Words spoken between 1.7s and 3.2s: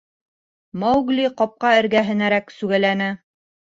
эргәһенәрәк сүгәләне.